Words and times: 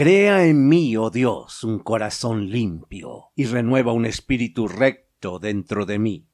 Crea 0.00 0.46
en 0.46 0.66
mí, 0.66 0.96
oh 0.96 1.10
Dios, 1.10 1.62
un 1.62 1.78
corazón 1.78 2.48
limpio 2.48 3.32
y 3.36 3.44
renueva 3.44 3.92
un 3.92 4.06
espíritu 4.06 4.66
recto 4.66 5.38
dentro 5.38 5.84
de 5.84 5.98
mí. 5.98 6.26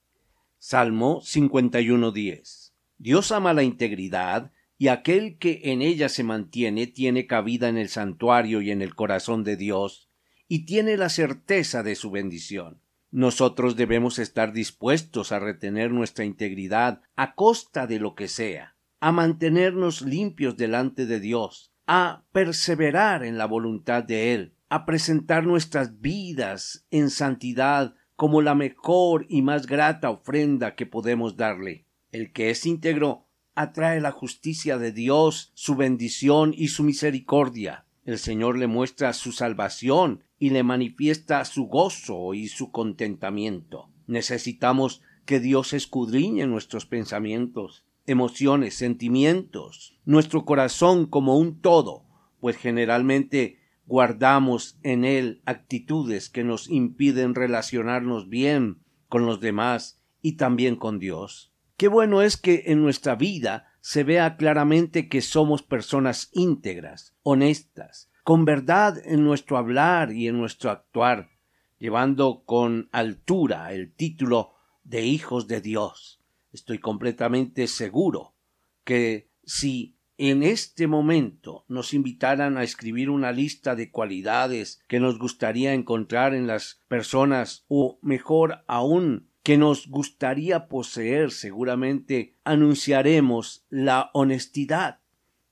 Salmo 0.56 1.20
51.10. 1.20 2.74
Dios 2.98 3.32
ama 3.32 3.54
la 3.54 3.64
integridad 3.64 4.52
y 4.78 4.86
aquel 4.86 5.36
que 5.38 5.62
en 5.64 5.82
ella 5.82 6.08
se 6.08 6.22
mantiene 6.22 6.86
tiene 6.86 7.26
cabida 7.26 7.68
en 7.68 7.76
el 7.76 7.88
santuario 7.88 8.62
y 8.62 8.70
en 8.70 8.82
el 8.82 8.94
corazón 8.94 9.42
de 9.42 9.56
Dios 9.56 10.10
y 10.46 10.64
tiene 10.64 10.96
la 10.96 11.08
certeza 11.08 11.82
de 11.82 11.96
su 11.96 12.12
bendición. 12.12 12.80
Nosotros 13.10 13.74
debemos 13.74 14.20
estar 14.20 14.52
dispuestos 14.52 15.32
a 15.32 15.40
retener 15.40 15.90
nuestra 15.90 16.24
integridad 16.24 17.00
a 17.16 17.34
costa 17.34 17.88
de 17.88 17.98
lo 17.98 18.14
que 18.14 18.28
sea, 18.28 18.76
a 19.00 19.10
mantenernos 19.10 20.02
limpios 20.02 20.56
delante 20.56 21.04
de 21.04 21.18
Dios, 21.18 21.72
a 21.86 22.24
perseverar 22.32 23.24
en 23.24 23.38
la 23.38 23.46
voluntad 23.46 24.02
de 24.02 24.34
Él, 24.34 24.54
a 24.68 24.84
presentar 24.84 25.46
nuestras 25.46 26.00
vidas 26.00 26.84
en 26.90 27.10
santidad 27.10 27.94
como 28.16 28.42
la 28.42 28.54
mejor 28.54 29.26
y 29.28 29.42
más 29.42 29.66
grata 29.66 30.10
ofrenda 30.10 30.74
que 30.74 30.86
podemos 30.86 31.36
darle. 31.36 31.86
El 32.12 32.32
que 32.32 32.50
es 32.50 32.66
íntegro 32.66 33.26
atrae 33.54 34.00
la 34.00 34.10
justicia 34.10 34.78
de 34.78 34.92
Dios, 34.92 35.52
su 35.54 35.76
bendición 35.76 36.52
y 36.56 36.68
su 36.68 36.82
misericordia. 36.82 37.86
El 38.04 38.18
Señor 38.18 38.58
le 38.58 38.66
muestra 38.66 39.12
su 39.12 39.32
salvación 39.32 40.24
y 40.38 40.50
le 40.50 40.62
manifiesta 40.62 41.44
su 41.44 41.66
gozo 41.66 42.34
y 42.34 42.48
su 42.48 42.70
contentamiento. 42.70 43.90
Necesitamos 44.06 45.02
que 45.24 45.40
Dios 45.40 45.72
escudriñe 45.72 46.46
nuestros 46.46 46.86
pensamientos, 46.86 47.84
emociones, 48.06 48.74
sentimientos, 48.74 49.98
nuestro 50.04 50.44
corazón 50.44 51.06
como 51.06 51.38
un 51.38 51.60
todo, 51.60 52.04
pues 52.40 52.56
generalmente 52.56 53.58
guardamos 53.86 54.78
en 54.82 55.04
él 55.04 55.42
actitudes 55.46 56.28
que 56.28 56.44
nos 56.44 56.68
impiden 56.68 57.34
relacionarnos 57.34 58.28
bien 58.28 58.78
con 59.08 59.26
los 59.26 59.40
demás 59.40 60.02
y 60.22 60.32
también 60.32 60.76
con 60.76 60.98
Dios. 60.98 61.52
Qué 61.76 61.88
bueno 61.88 62.22
es 62.22 62.36
que 62.36 62.64
en 62.66 62.82
nuestra 62.82 63.14
vida 63.14 63.68
se 63.80 64.02
vea 64.02 64.36
claramente 64.36 65.08
que 65.08 65.20
somos 65.20 65.62
personas 65.62 66.30
íntegras, 66.32 67.14
honestas, 67.22 68.10
con 68.24 68.44
verdad 68.44 68.98
en 69.04 69.22
nuestro 69.22 69.56
hablar 69.56 70.12
y 70.12 70.26
en 70.26 70.38
nuestro 70.38 70.70
actuar, 70.70 71.30
llevando 71.78 72.42
con 72.44 72.88
altura 72.90 73.72
el 73.72 73.92
título 73.92 74.54
de 74.82 75.04
hijos 75.04 75.46
de 75.46 75.60
Dios. 75.60 76.20
Estoy 76.56 76.78
completamente 76.78 77.66
seguro 77.66 78.34
que 78.82 79.28
si 79.44 79.98
en 80.16 80.42
este 80.42 80.86
momento 80.86 81.66
nos 81.68 81.92
invitaran 81.92 82.56
a 82.56 82.62
escribir 82.62 83.10
una 83.10 83.30
lista 83.30 83.76
de 83.76 83.90
cualidades 83.90 84.80
que 84.88 84.98
nos 84.98 85.18
gustaría 85.18 85.74
encontrar 85.74 86.34
en 86.34 86.46
las 86.46 86.82
personas 86.88 87.66
o 87.68 87.98
mejor 88.00 88.64
aún 88.68 89.28
que 89.42 89.58
nos 89.58 89.86
gustaría 89.86 90.66
poseer 90.66 91.30
seguramente 91.30 92.38
anunciaremos 92.42 93.66
la 93.68 94.10
honestidad 94.14 95.00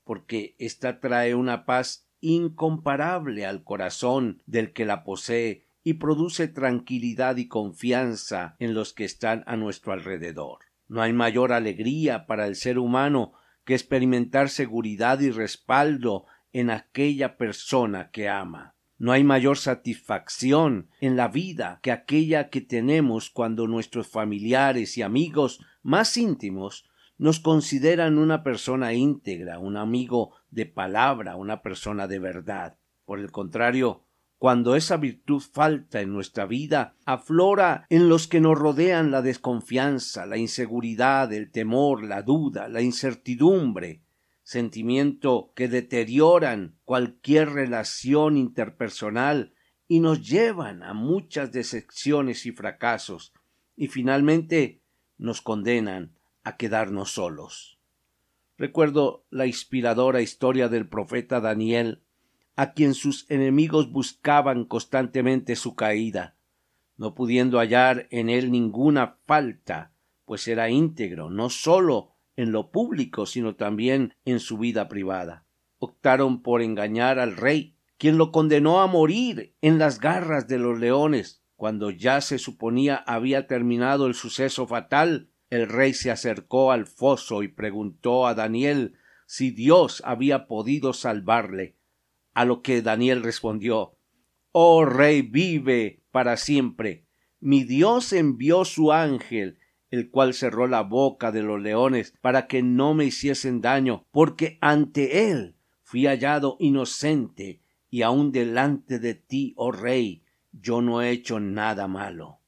porque 0.05 0.57
ésta 0.59 1.01
trae 1.01 1.35
una 1.35 1.67
paz 1.67 2.09
incomparable 2.23 3.45
al 3.45 3.63
corazón 3.63 4.43
del 4.47 4.73
que 4.73 4.87
la 4.87 5.05
posee 5.05 5.67
y 5.83 5.95
produce 5.95 6.49
tranquilidad 6.49 7.37
y 7.37 7.47
confianza 7.47 8.57
en 8.59 8.73
los 8.73 8.95
que 8.95 9.05
están 9.05 9.45
a 9.47 9.57
nuestro 9.57 9.93
alrededor. 9.93 10.61
No 10.95 11.03
hay 11.03 11.13
mayor 11.13 11.53
alegría 11.53 12.25
para 12.25 12.47
el 12.47 12.55
ser 12.55 12.79
humano 12.79 13.33
que 13.65 13.75
experimentar 13.75 14.49
seguridad 14.49 15.19
y 15.19 15.33
respaldo 15.33 16.25
en 16.53 16.71
aquella 16.71 17.37
persona 17.37 18.13
que 18.13 18.29
ama. 18.29 18.77
No 18.97 19.11
hay 19.11 19.25
mayor 19.25 19.59
satisfacción 19.59 20.87
en 21.01 21.17
la 21.17 21.27
vida 21.27 21.81
que 21.83 21.91
aquella 21.91 22.49
que 22.49 22.61
tenemos 22.61 23.29
cuando 23.29 23.67
nuestros 23.67 24.07
familiares 24.07 24.97
y 24.97 25.03
amigos 25.03 25.67
más 25.83 26.17
íntimos 26.17 26.89
nos 27.19 27.41
consideran 27.41 28.17
una 28.17 28.45
persona 28.45 28.93
íntegra, 28.93 29.59
un 29.59 29.77
amigo 29.77 30.37
de 30.53 30.67
palabra, 30.67 31.35
una 31.35 31.61
persona 31.61 32.07
de 32.07 32.21
verdad. 32.21 32.77
Por 33.05 33.19
el 33.19 33.33
contrario, 33.33 34.05
cuando 34.39 34.77
esa 34.77 34.97
virtud 34.97 35.41
falta 35.41 36.01
en 36.01 36.13
nuestra 36.13 36.45
vida, 36.45 36.97
aflora 37.07 37.87
en 37.89 38.09
los 38.09 38.29
que 38.29 38.41
nos 38.41 38.59
rodean 38.59 39.11
la 39.11 39.23
desconfianza, 39.23 40.27
la 40.27 40.37
inseguridad, 40.37 41.33
el 41.33 41.51
temor, 41.51 42.05
la 42.05 42.23
duda, 42.23 42.69
la 42.69 42.83
incertidumbre, 42.83 44.03
sentimiento 44.43 45.53
que 45.55 45.69
deterioran 45.69 46.77
cualquier 46.85 47.51
relación 47.51 48.37
interpersonal 48.37 49.55
y 49.89 50.01
nos 50.01 50.29
llevan 50.29 50.83
a 50.83 50.93
muchas 50.95 51.53
decepciones 51.53 52.47
y 52.47 52.53
fracasos, 52.53 53.33
y 53.77 53.89
finalmente 53.89 54.83
nos 55.17 55.41
condenan 55.41 56.13
a 56.43 56.57
quedarnos 56.57 57.13
solos. 57.13 57.79
Recuerdo 58.57 59.25
la 59.31 59.47
inspiradora 59.47 60.21
historia 60.21 60.69
del 60.69 60.89
profeta 60.89 61.41
Daniel 61.41 62.03
a 62.57 62.73
quien 62.73 62.95
sus 62.95 63.29
enemigos 63.31 63.91
buscaban 63.91 64.65
constantemente 64.65 65.57
su 65.57 65.75
caída, 65.75 66.37
no 66.97 67.15
pudiendo 67.15 67.59
hallar 67.59 68.07
en 68.11 68.29
él 68.29 68.51
ninguna 68.53 69.19
falta, 69.27 69.93
pues 70.25 70.47
era 70.49 70.71
íntegro, 70.71 71.31
no 71.31 71.51
sólo 71.51 72.13
en 72.37 72.53
lo 72.53 72.71
público, 72.71 73.27
sino 73.27 73.57
también 73.57 74.15
en 74.25 74.41
su 74.41 74.59
vida 74.59 74.89
privada. 74.89 75.47
Optaron 75.79 76.43
por 76.43 76.63
engañar 76.63 77.19
al 77.19 77.37
rey, 77.37 77.77
quien 77.99 78.19
lo 78.19 78.33
condenó 78.33 78.81
a 78.81 78.87
morir 78.87 79.55
en 79.61 79.79
las 79.79 80.01
garras 80.01 80.49
de 80.49 80.59
los 80.59 80.79
leones. 80.79 81.43
Cuando 81.57 81.91
ya 81.91 82.21
se 82.21 82.39
suponía 82.39 82.97
había 83.07 83.47
terminado 83.47 84.07
el 84.07 84.15
suceso 84.15 84.67
fatal, 84.67 85.31
el 85.51 85.69
rey 85.69 85.95
se 85.95 86.11
acercó 86.11 86.73
al 86.73 86.87
foso 86.87 87.43
y 87.43 87.49
preguntó 87.49 88.27
a 88.27 88.35
Daniel 88.35 88.97
si 89.27 89.51
Dios 89.51 90.03
había 90.05 90.47
podido 90.47 90.93
salvarle. 90.93 91.77
A 92.35 92.45
lo 92.45 92.63
que 92.63 92.83
Daniel 92.83 93.23
respondió 93.23 93.97
Oh 94.53 94.85
rey, 94.85 95.23
vive 95.23 96.03
para 96.13 96.37
siempre. 96.37 97.07
Mi 97.41 97.65
Dios 97.65 98.13
envió 98.13 98.65
su 98.65 98.93
ángel, 98.93 99.59
el 99.91 100.11
cual 100.11 100.33
cerró 100.33 100.69
la 100.69 100.83
boca 100.83 101.33
de 101.33 101.43
los 101.43 101.61
leones 101.61 102.15
para 102.21 102.47
que 102.47 102.63
no 102.63 102.95
me 102.95 103.05
hiciesen 103.05 103.61
daño, 103.61 104.07
porque 104.13 104.59
ante 104.61 105.31
él 105.31 105.57
fui 105.83 106.07
hallado 106.07 106.57
inocente, 106.61 107.61
y 107.91 108.03
aun 108.03 108.31
delante 108.31 108.99
de 108.99 109.15
ti, 109.15 109.55
oh 109.57 109.73
rey, 109.73 110.25
yo 110.53 110.83
no 110.83 111.03
he 111.03 111.11
hecho 111.11 111.41
nada 111.41 111.89
malo. 111.89 112.41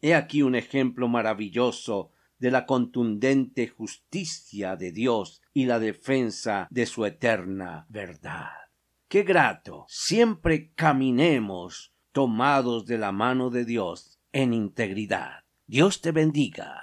He 0.00 0.14
aquí 0.14 0.42
un 0.42 0.54
ejemplo 0.54 1.08
maravilloso 1.08 2.12
de 2.38 2.50
la 2.50 2.66
contundente 2.66 3.66
justicia 3.66 4.76
de 4.76 4.92
Dios 4.92 5.40
y 5.54 5.64
la 5.64 5.78
defensa 5.78 6.68
de 6.70 6.84
su 6.84 7.06
eterna 7.06 7.86
verdad. 7.88 8.65
Qué 9.08 9.22
grato 9.22 9.84
siempre 9.86 10.72
caminemos 10.74 11.92
tomados 12.10 12.86
de 12.86 12.98
la 12.98 13.12
mano 13.12 13.50
de 13.50 13.64
Dios 13.64 14.18
en 14.32 14.52
integridad. 14.52 15.44
Dios 15.68 16.00
te 16.00 16.10
bendiga. 16.10 16.82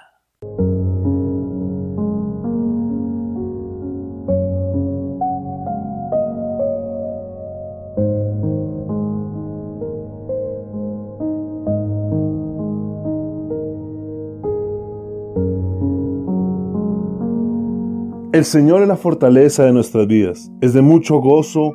El 18.32 18.46
Señor 18.46 18.80
es 18.80 18.88
la 18.88 18.96
fortaleza 18.96 19.64
de 19.64 19.72
nuestras 19.72 20.06
vidas. 20.06 20.50
Es 20.62 20.72
de 20.72 20.80
mucho 20.80 21.18
gozo 21.18 21.74